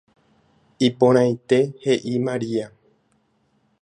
Iporãite 0.87 1.59
heʼi 1.83 2.13
María. 2.25 2.65